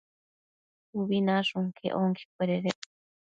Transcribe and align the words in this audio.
Ubi 0.99 1.17
nashun 1.27 1.65
quec 1.77 1.93
onquecuededec 2.01 2.79